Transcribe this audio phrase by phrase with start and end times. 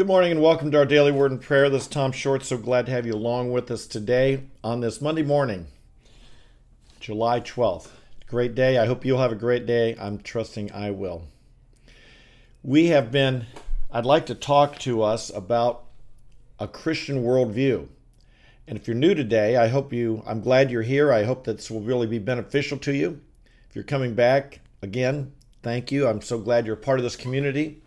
[0.00, 1.68] Good morning and welcome to our daily word and prayer.
[1.68, 2.42] This is Tom Short.
[2.42, 5.66] So glad to have you along with us today on this Monday morning,
[7.00, 7.88] July 12th.
[8.26, 8.78] Great day.
[8.78, 9.94] I hope you'll have a great day.
[10.00, 11.24] I'm trusting I will.
[12.62, 13.44] We have been,
[13.92, 15.84] I'd like to talk to us about
[16.58, 17.86] a Christian worldview.
[18.66, 21.12] And if you're new today, I hope you, I'm glad you're here.
[21.12, 23.20] I hope this will really be beneficial to you.
[23.68, 25.32] If you're coming back, again,
[25.62, 26.08] thank you.
[26.08, 27.82] I'm so glad you're part of this community.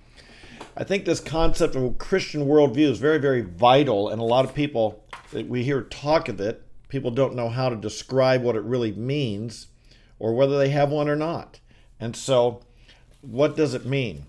[0.76, 4.56] I think this concept of Christian worldview is very, very vital, and a lot of
[4.56, 8.64] people that we hear talk of it, people don't know how to describe what it
[8.64, 9.68] really means
[10.18, 11.60] or whether they have one or not.
[12.00, 12.64] And so,
[13.22, 14.26] what does it mean?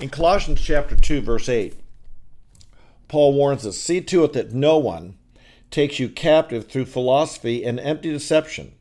[0.00, 1.74] In Colossians chapter 2, verse 8,
[3.06, 5.16] Paul warns us see to it that no one
[5.70, 8.72] takes you captive through philosophy and empty deception,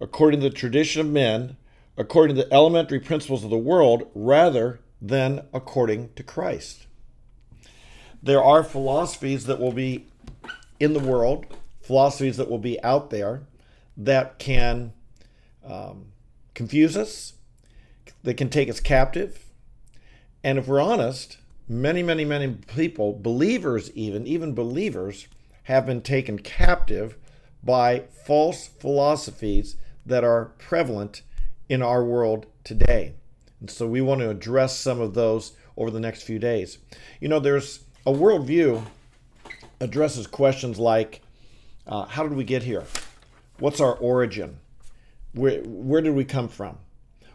[0.00, 1.56] according to the tradition of men,
[1.96, 6.86] according to the elementary principles of the world, rather than according to Christ.
[8.22, 10.06] There are philosophies that will be
[10.80, 11.46] in the world,
[11.80, 13.42] philosophies that will be out there
[13.96, 14.92] that can
[15.64, 16.06] um,
[16.54, 17.34] confuse us,
[18.22, 19.44] that can take us captive.
[20.42, 25.28] And if we're honest, many, many, many people, believers even, even believers,
[25.64, 27.16] have been taken captive
[27.62, 31.22] by false philosophies that are prevalent
[31.68, 33.14] in our world today.
[33.60, 36.78] And so we want to address some of those over the next few days.
[37.20, 38.82] You know, there's a worldview
[39.80, 41.22] addresses questions like
[41.86, 42.84] uh, how did we get here?
[43.58, 44.58] What's our origin?
[45.32, 46.78] Where, where did we come from?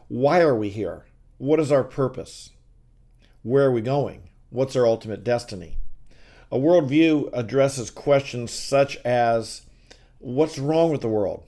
[0.08, 1.06] Why are we here?
[1.38, 2.52] What is our purpose?
[3.44, 4.30] Where are we going?
[4.50, 5.78] What's our ultimate destiny?
[6.52, 9.62] A worldview addresses questions such as
[10.20, 11.46] what's wrong with the world?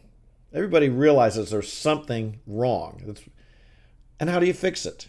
[0.53, 3.01] Everybody realizes there's something wrong.
[3.05, 3.21] It's,
[4.19, 5.07] and how do you fix it?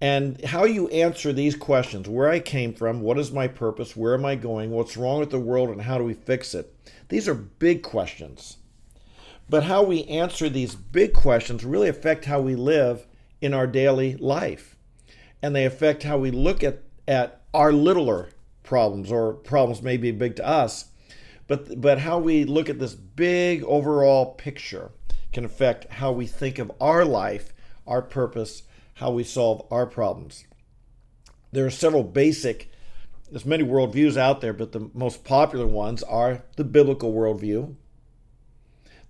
[0.00, 4.14] And how you answer these questions where I came from, what is my purpose, where
[4.14, 6.74] am I going, what's wrong with the world, and how do we fix it?
[7.08, 8.56] These are big questions.
[9.48, 13.06] But how we answer these big questions really affect how we live
[13.40, 14.76] in our daily life.
[15.42, 18.30] And they affect how we look at, at our littler
[18.62, 20.86] problems, or problems may be big to us,
[21.46, 24.92] but, but how we look at this big overall picture
[25.32, 27.52] can affect how we think of our life
[27.90, 28.62] our purpose,
[28.94, 30.44] how we solve our problems.
[31.52, 32.70] There are several basic,
[33.30, 37.74] there's many worldviews out there, but the most popular ones are the biblical worldview.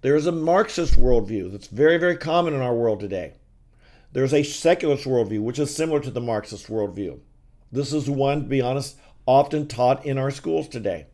[0.01, 3.35] There is a Marxist worldview that's very, very common in our world today.
[4.13, 7.21] There's a secularist worldview, which is similar to the Marxist worldview.
[7.71, 11.07] This is one, to be honest, often taught in our schools today,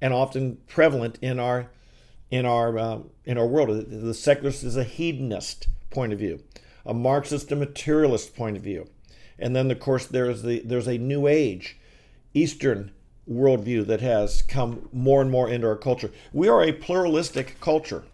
[0.00, 1.70] and often prevalent in our
[2.30, 3.86] in our uh, in our world.
[3.88, 6.42] The secularist is a hedonist point of view
[6.86, 8.88] a Marxist and materialist point of view.
[9.38, 11.76] And then, of course, there's the there's a New Age,
[12.34, 12.92] Eastern
[13.30, 16.10] worldview that has come more and more into our culture.
[16.32, 18.04] We are a pluralistic culture.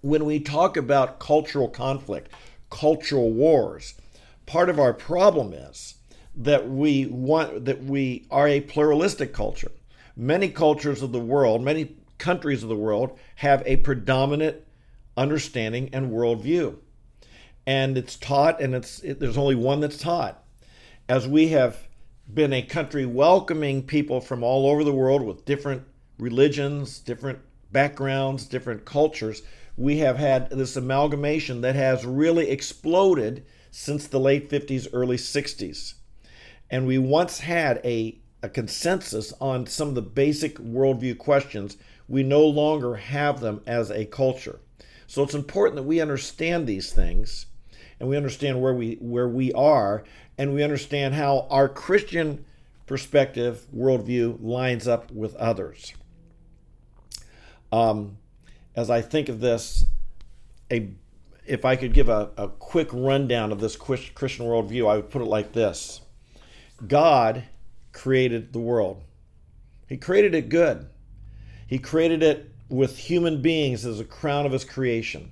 [0.00, 2.30] When we talk about cultural conflict,
[2.70, 3.94] cultural wars,
[4.46, 5.96] part of our problem is
[6.34, 9.70] that we want that we are a pluralistic culture.
[10.16, 14.58] Many cultures of the world, many countries of the world have a predominant
[15.16, 16.76] understanding and worldview
[17.66, 20.42] and it's taught, and it's it, there's only one that's taught.
[21.08, 21.88] As we have
[22.32, 25.82] been a country welcoming people from all over the world with different
[26.18, 27.38] religions, different
[27.70, 29.42] backgrounds, different cultures,
[29.76, 35.94] we have had this amalgamation that has really exploded since the late 50s, early 60s.
[36.70, 41.76] And we once had a, a consensus on some of the basic worldview questions.
[42.08, 44.60] We no longer have them as a culture.
[45.06, 47.46] So it's important that we understand these things
[48.02, 50.02] and we understand where we where we are,
[50.36, 52.44] and we understand how our Christian
[52.84, 55.94] perspective worldview lines up with others.
[57.70, 58.18] Um,
[58.74, 59.86] as I think of this,
[60.68, 60.90] a
[61.46, 65.22] if I could give a, a quick rundown of this Christian worldview, I would put
[65.22, 66.00] it like this
[66.84, 67.44] God
[67.92, 69.04] created the world,
[69.88, 70.88] He created it good.
[71.68, 75.30] He created it with human beings as a crown of His creation.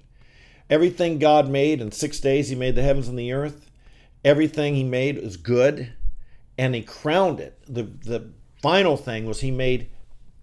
[0.70, 3.69] Everything God made in six days, He made the heavens and the earth.
[4.25, 5.93] Everything He made is good,
[6.56, 7.58] and He crowned it.
[7.67, 8.31] The, the
[8.62, 9.90] final thing was He made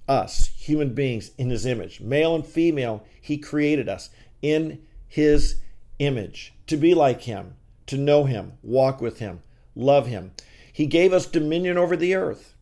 [0.06, 2.02] us, human beings, in His image.
[2.02, 4.10] Male and female, He created us
[4.42, 5.62] in His
[6.00, 9.42] image to be like Him, to know Him, walk with Him,
[9.76, 10.32] love Him.
[10.74, 12.54] He gave us dominion over the earth.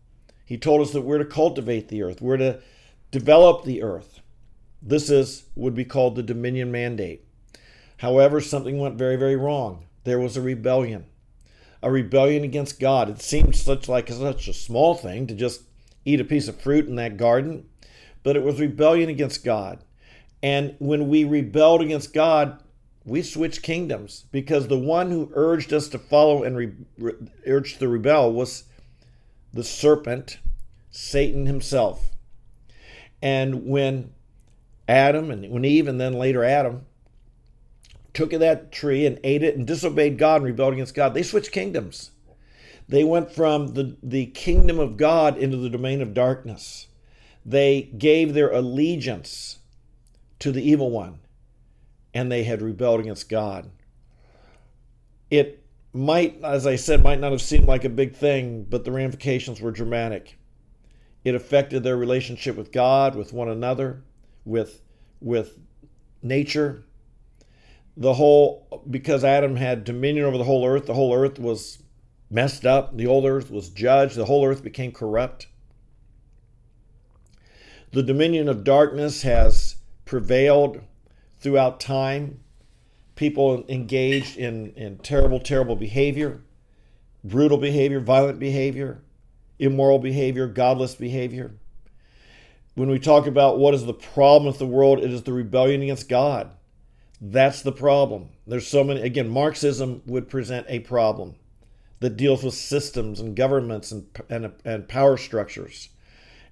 [0.45, 2.59] He told us that we're to cultivate the earth, we're to
[3.09, 4.21] develop the earth.
[4.81, 7.24] This is would be called the dominion mandate.
[7.97, 9.85] However, something went very, very wrong.
[10.03, 11.05] There was a rebellion.
[11.81, 13.09] a rebellion against God.
[13.09, 15.61] It seemed such like such a small thing to just
[16.03, 17.65] eat a piece of fruit in that garden,
[18.23, 19.79] but it was rebellion against God.
[20.41, 22.61] And when we rebelled against God,
[23.05, 27.13] we switched kingdoms because the one who urged us to follow and re- re-
[27.45, 28.63] urged to rebel was
[29.53, 30.39] the serpent,
[30.89, 32.15] Satan himself.
[33.21, 34.11] And when
[34.87, 36.85] Adam and when Eve and then later Adam
[38.15, 41.23] took of that tree and ate it and disobeyed God and rebelled against God, they
[41.23, 42.11] switched kingdoms.
[42.87, 46.87] They went from the, the kingdom of God into the domain of darkness.
[47.45, 49.59] They gave their allegiance
[50.39, 51.19] to the evil one
[52.13, 53.69] and they had rebelled against God.
[55.29, 58.91] It might, as I said, might not have seemed like a big thing, but the
[58.91, 60.37] ramifications were dramatic.
[61.23, 64.03] It affected their relationship with God, with one another,
[64.45, 64.81] with
[65.19, 65.57] with
[66.21, 66.83] nature.
[67.97, 71.79] The whole because Adam had dominion over the whole earth, the whole earth was
[72.29, 75.47] messed up, the whole earth was judged, the whole earth became corrupt.
[77.91, 80.81] The dominion of darkness has prevailed
[81.39, 82.41] throughout time.
[83.15, 86.41] People engaged in, in terrible, terrible behavior,
[87.23, 89.01] brutal behavior, violent behavior,
[89.57, 91.55] immoral behavior, godless behavior.
[92.73, 95.81] When we talk about what is the problem with the world, it is the rebellion
[95.81, 96.51] against God.
[97.27, 98.29] That's the problem.
[98.45, 101.35] There's so many, again, Marxism would present a problem
[101.99, 105.89] that deals with systems and governments and, and, and power structures.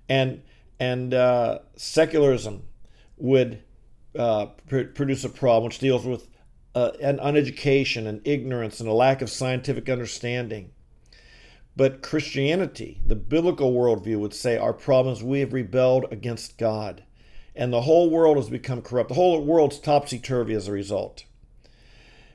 [0.10, 0.42] And,
[0.80, 2.64] and uh, secularism
[3.18, 3.62] would
[4.18, 6.28] uh, pr- produce a problem which deals with
[6.74, 10.72] uh, an uneducation and ignorance and a lack of scientific understanding.
[11.76, 17.04] But Christianity, the biblical worldview, would say our problem is we have rebelled against God.
[17.56, 19.10] And the whole world has become corrupt.
[19.10, 21.26] The whole world's topsy turvy as a result.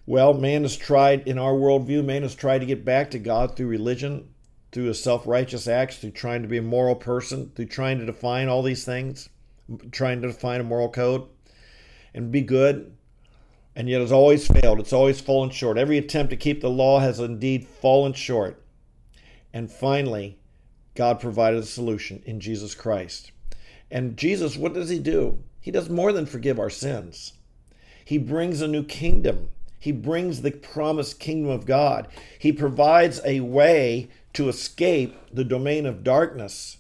[0.07, 3.57] Well, man has tried, in our worldview, man has tried to get back to God
[3.57, 4.31] through religion,
[4.73, 8.07] through his self righteous acts, through trying to be a moral person, through trying to
[8.07, 9.29] define all these things,
[9.91, 11.29] trying to define a moral code
[12.15, 12.97] and be good,
[13.77, 14.81] and yet has always failed.
[14.81, 15.77] It's always fallen short.
[15.77, 18.65] Every attempt to keep the law has indeed fallen short.
[19.53, 20.39] And finally,
[20.95, 23.31] God provided a solution in Jesus Christ.
[23.91, 25.43] And Jesus, what does he do?
[25.61, 27.35] He does more than forgive our sins.
[28.05, 29.51] He brings a new kingdom.
[29.79, 32.09] He brings the promised kingdom of God.
[32.39, 36.79] He provides a way to escape the domain of darkness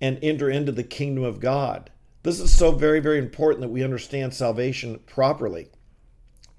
[0.00, 1.90] and enter into the kingdom of God.
[2.22, 5.68] This is so very, very important that we understand salvation properly.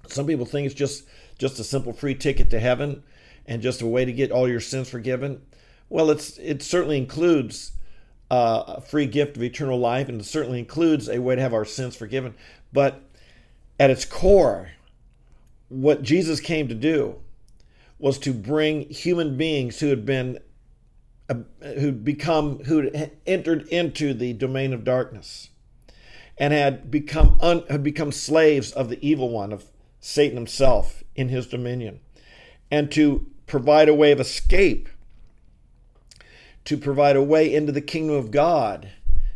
[0.06, 1.04] Some people think it's just
[1.38, 3.02] just a simple free ticket to heaven
[3.46, 5.42] and just a way to get all your sins forgiven.
[5.88, 7.72] Well, it's it certainly includes
[8.30, 11.54] uh, a free gift of eternal life, and it certainly includes a way to have
[11.54, 12.34] our sins forgiven.
[12.72, 13.02] But
[13.80, 14.70] at its core,
[15.68, 17.16] what Jesus came to do
[17.98, 20.38] was to bring human beings who had been
[21.28, 25.50] uh, who'd become who'd entered into the domain of darkness
[26.38, 29.66] and had become un, had become slaves of the evil one of
[30.00, 32.00] Satan himself in his dominion
[32.70, 34.88] and to provide a way of escape
[36.68, 38.90] to provide a way into the kingdom of God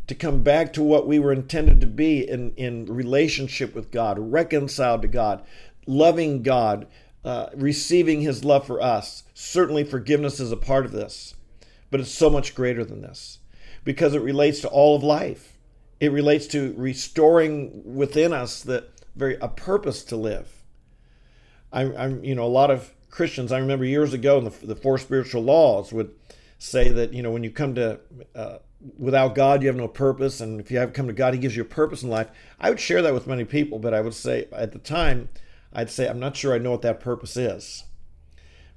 [0.06, 4.18] to come back to what we were intended to be in, in relationship with God,
[4.18, 5.42] reconciled to God,
[5.86, 6.86] loving God,
[7.24, 9.22] uh, receiving His love for us.
[9.32, 11.34] Certainly, forgiveness is a part of this,
[11.90, 13.38] but it's so much greater than this
[13.82, 15.56] because it relates to all of life.
[16.00, 20.62] It relates to restoring within us the very a purpose to live.
[21.72, 23.52] I'm, I'm you know, a lot of Christians.
[23.52, 26.14] I remember years ago, in the, the four spiritual laws would
[26.62, 27.98] say that you know when you come to
[28.36, 28.58] uh,
[28.96, 31.56] without God, you have no purpose, and if you have come to God, He gives
[31.56, 32.28] you a purpose in life.
[32.60, 35.28] I would share that with many people, but I would say at the time,
[35.72, 37.84] I'd say I'm not sure I know what that purpose is.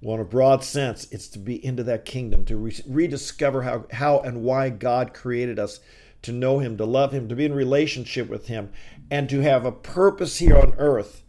[0.02, 3.86] Well, in a broad sense, it's to be into that kingdom, to re- rediscover how,
[3.92, 5.80] how and why God created us
[6.24, 8.72] to know Him, to love Him, to be in relationship with Him,
[9.12, 11.24] and to have a purpose here on earth,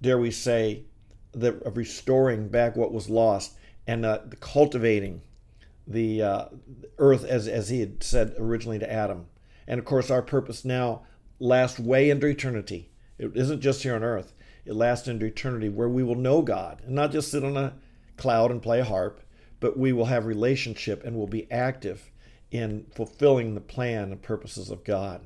[0.00, 0.84] dare we say,
[1.32, 5.20] the, of restoring back what was lost and uh, cultivating
[5.86, 6.44] the uh,
[6.98, 9.26] earth as, as He had said originally to Adam.
[9.66, 11.02] And of course, our purpose now
[11.38, 12.90] lasts way into eternity.
[13.18, 16.82] It isn't just here on earth, it lasts into eternity where we will know God
[16.84, 17.74] and not just sit on a
[18.16, 19.20] cloud and play a harp,
[19.60, 22.10] but we will have relationship and will be active
[22.50, 25.22] in fulfilling the plan and purposes of God.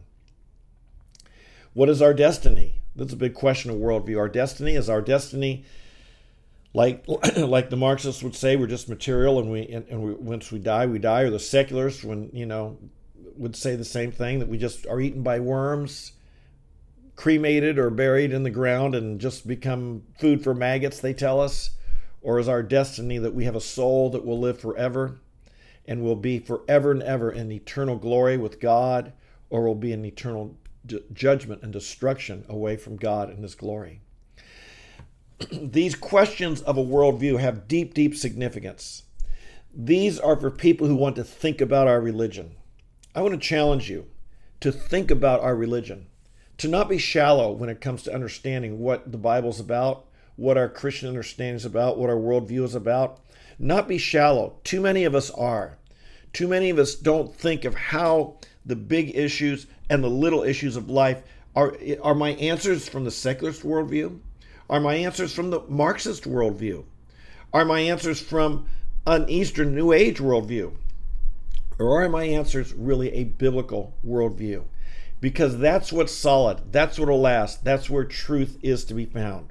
[1.72, 2.80] What is our destiny?
[2.96, 4.18] That's a big question of worldview.
[4.18, 5.64] Our destiny is our destiny,
[6.72, 7.04] like
[7.36, 10.58] like the Marxists would say, we're just material, and we and, and we, once we
[10.58, 11.22] die, we die.
[11.22, 12.78] Or the secularists, when you know,
[13.36, 16.12] would say the same thing that we just are eaten by worms,
[17.16, 21.00] cremated or buried in the ground, and just become food for maggots.
[21.00, 21.70] They tell us,
[22.22, 25.20] Or is our destiny that we have a soul that will live forever
[25.86, 29.12] and will be forever and ever in eternal glory with God,
[29.48, 34.02] or will be in eternal d- judgment and destruction away from God and His glory?
[35.52, 39.04] These questions of a worldview have deep, deep significance.
[39.74, 42.56] These are for people who want to think about our religion.
[43.14, 44.06] I want to challenge you
[44.60, 46.06] to think about our religion,
[46.58, 50.06] to not be shallow when it comes to understanding what the Bible's about,
[50.36, 53.20] what our Christian understanding is about, what our worldview is about.
[53.58, 54.58] Not be shallow.
[54.64, 55.78] Too many of us are.
[56.32, 60.76] Too many of us don't think of how the big issues and the little issues
[60.76, 61.22] of life
[61.54, 61.76] are.
[62.02, 64.20] Are my answers from the secularist worldview?
[64.70, 66.84] Are my answers from the Marxist worldview?
[67.52, 68.68] Are my answers from
[69.04, 70.76] an Eastern New Age worldview?
[71.80, 74.62] Or are my answers really a biblical worldview?
[75.20, 79.48] Because that's what's solid, that's what'll last, that's where truth is to be found.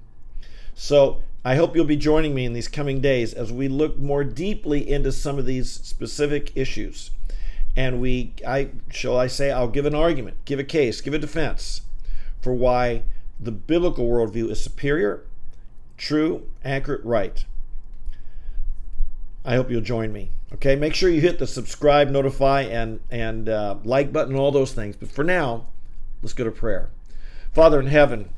[0.73, 4.23] So I hope you'll be joining me in these coming days as we look more
[4.23, 7.11] deeply into some of these specific issues.
[7.75, 11.19] And we, I shall I say, I'll give an argument, give a case, give a
[11.19, 11.81] defense
[12.41, 13.03] for why
[13.39, 15.25] the biblical worldview is superior,
[15.97, 17.45] true, accurate, right.
[19.45, 20.31] I hope you'll join me.
[20.53, 24.73] Okay, make sure you hit the subscribe, notify, and and uh, like button, all those
[24.73, 24.95] things.
[24.95, 25.67] But for now,
[26.21, 26.89] let's go to prayer.
[27.53, 28.29] Father in heaven,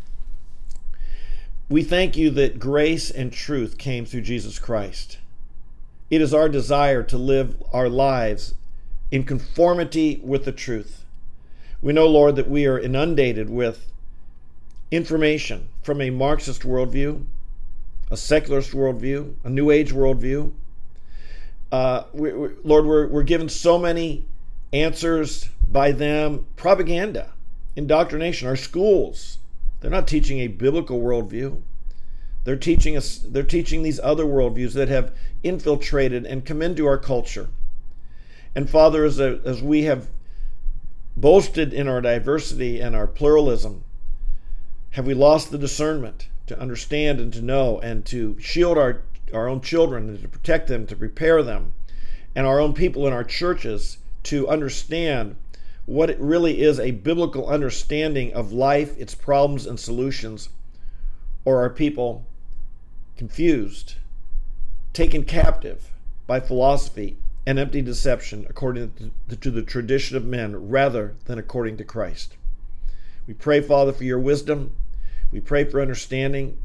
[1.70, 5.18] we thank you that grace and truth came through Jesus Christ.
[6.10, 8.54] It is our desire to live our lives
[9.10, 11.06] in conformity with the truth.
[11.82, 13.91] We know, Lord, that we are inundated with
[14.92, 17.26] information from a Marxist worldview,
[18.12, 20.52] a secularist worldview, a New Age worldview.
[21.72, 24.26] Uh, we, we, Lord, we're, we're given so many
[24.74, 27.32] answers by them propaganda,
[27.76, 29.38] indoctrination, our schools,
[29.82, 31.62] they're not teaching a biblical worldview.
[32.44, 35.12] They're teaching us they're teaching these other worldviews that have
[35.44, 37.50] infiltrated and come into our culture.
[38.56, 40.08] And Father, as, a, as we have
[41.18, 43.84] boasted in our diversity and our pluralism,
[44.92, 49.48] have we lost the discernment to understand and to know and to shield our, our
[49.48, 51.74] own children and to protect them, to prepare them,
[52.36, 55.36] and our own people in our churches to understand
[55.86, 60.50] what it really is a biblical understanding of life, its problems and solutions,
[61.46, 62.26] or are people
[63.18, 63.96] confused,
[64.94, 65.92] taken captive
[66.28, 71.84] by philosophy and empty deception according to the tradition of men rather than according to
[71.84, 72.36] Christ?
[73.32, 74.76] We pray, Father, for your wisdom.
[75.32, 76.58] We pray for understanding.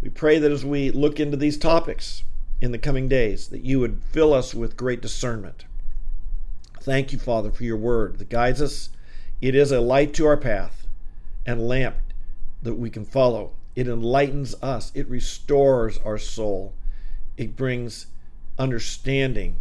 [0.00, 2.22] We pray that as we look into these topics
[2.60, 5.64] in the coming days, that you would fill us with great discernment
[6.80, 8.90] Thank you, Father, for your word that guides us.
[9.40, 10.86] It is a light to our path
[11.44, 11.96] and lamp
[12.62, 13.54] that we can follow.
[13.74, 16.72] It enlightens us, it restores our soul,
[17.36, 18.06] it brings
[18.60, 19.56] understanding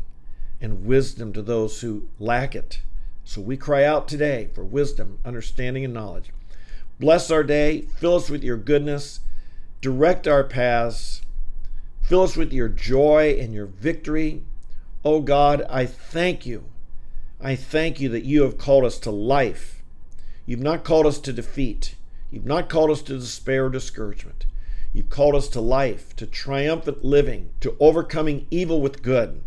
[0.62, 2.84] and wisdom to those who lack it.
[3.24, 6.30] So we cry out today for wisdom, understanding, and knowledge.
[7.02, 9.20] Bless our day, fill us with your goodness,
[9.82, 11.22] direct our paths,
[12.02, 14.44] fill us with your joy and your victory.
[15.04, 16.64] Oh God, I thank you
[17.44, 19.82] I thank you that you have called us to life.
[20.46, 21.96] You've not called us to defeat.
[22.30, 24.46] You've not called us to despair or discouragement.
[24.94, 29.42] You've called us to life, to triumphant living, to overcoming evil with good.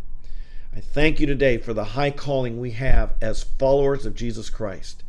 [0.75, 5.04] I thank you today for the high calling we have as followers of Jesus Christ.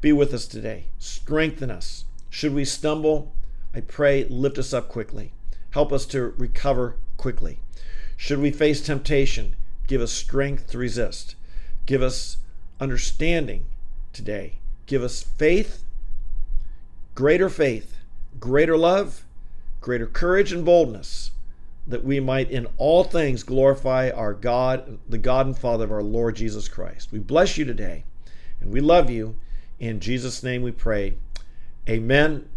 [0.00, 0.86] Be with us today.
[0.98, 2.04] Strengthen us.
[2.30, 3.32] Should we stumble,
[3.74, 5.32] I pray, lift us up quickly.
[5.70, 7.58] Help us to recover quickly.
[8.16, 11.34] Should we face temptation, give us strength to resist.
[11.86, 12.38] Give us
[12.80, 13.66] understanding
[14.12, 14.58] today.
[14.86, 15.84] Give us faith,
[17.14, 17.96] greater faith,
[18.40, 19.24] greater love,
[19.80, 21.32] greater courage and boldness,
[21.86, 26.02] that we might in all things glorify our God, the God and Father of our
[26.02, 27.10] Lord Jesus Christ.
[27.12, 28.04] We bless you today
[28.60, 29.36] and we love you.
[29.78, 31.14] In Jesus' name we pray.
[31.88, 32.48] Amen.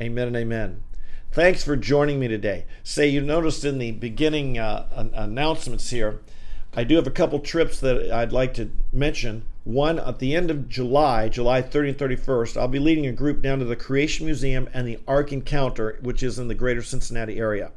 [0.00, 0.82] Amen and amen.
[1.30, 2.66] Thanks for joining me today.
[2.82, 6.20] Say, you noticed in the beginning uh, announcements here
[6.74, 9.44] I do have a couple trips that I'd like to mention.
[9.64, 13.42] One at the end of July, July 30 and 31st, I'll be leading a group
[13.42, 17.38] down to the Creation Museum and the Ark Encounter, which is in the greater Cincinnati
[17.38, 17.72] area.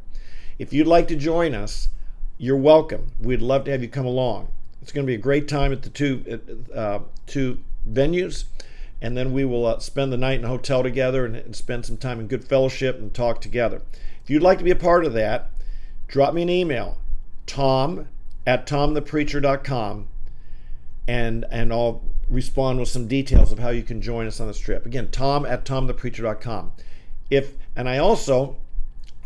[0.57, 1.89] If you'd like to join us,
[2.37, 3.11] you're welcome.
[3.19, 4.47] We'd love to have you come along.
[4.81, 6.39] It's going to be a great time at the two
[6.73, 8.45] uh, two venues,
[9.01, 11.85] and then we will uh, spend the night in a hotel together and, and spend
[11.85, 13.81] some time in good fellowship and talk together.
[14.23, 15.51] If you'd like to be a part of that,
[16.07, 16.97] drop me an email,
[17.45, 18.07] tom
[18.47, 20.07] at tomthepreacher.com
[21.07, 24.59] and and I'll respond with some details of how you can join us on this
[24.59, 24.85] trip.
[24.85, 26.71] Again, tom at tomthepreacher.com.
[27.29, 28.57] If and I also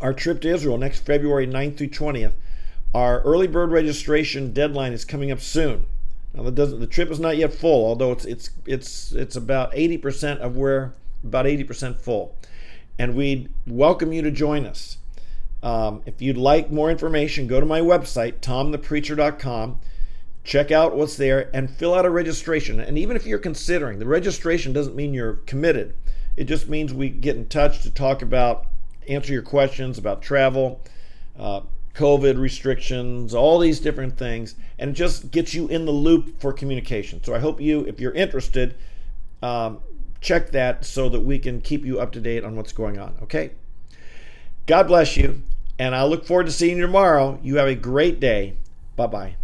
[0.02, 2.34] our trip to Israel next February 9th through 20th.
[2.94, 5.86] Our early bird registration deadline is coming up soon.
[6.34, 10.38] Now the, the trip is not yet full, although it's it's it's it's about 80%
[10.38, 10.94] of where
[11.24, 12.36] about 80% full,
[12.98, 14.98] and we'd welcome you to join us.
[15.62, 19.80] Um, if you'd like more information, go to my website tomthepreacher.com.
[20.44, 22.80] Check out what's there and fill out a registration.
[22.80, 25.94] And even if you're considering, the registration doesn't mean you're committed.
[26.38, 28.68] It just means we get in touch to talk about,
[29.08, 30.82] answer your questions about travel,
[31.38, 31.62] uh,
[32.00, 37.22] COVID restrictions, all these different things, and just gets you in the loop for communication.
[37.22, 38.76] So I hope you, if you're interested,
[39.44, 39.80] um,
[40.22, 43.18] check that so that we can keep you up to date on what's going on.
[43.24, 43.52] Okay?
[44.66, 45.42] God bless you,
[45.78, 47.38] and I look forward to seeing you tomorrow.
[47.44, 48.56] You have a great day.
[48.96, 49.36] Bye bye.